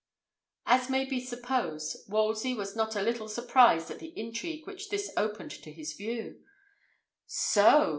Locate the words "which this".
4.65-5.11